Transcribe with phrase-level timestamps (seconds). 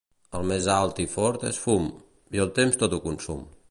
[0.37, 1.87] El més alt i fort és fum,
[2.39, 3.51] i el temps tot ho consum.